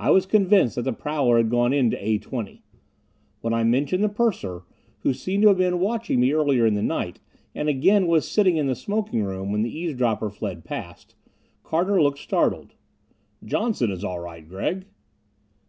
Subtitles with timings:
[0.00, 2.64] I was convinced that the prowler had gone into A 20.
[3.42, 4.64] When I mentioned the purser,
[5.04, 7.20] who seemed to have been watching me earlier in the night,
[7.54, 11.14] and again was sitting in the smoking room when the eavesdropper fled past,
[11.62, 12.74] Carter looked startled.
[13.44, 14.86] "Johnson is all right, Gregg."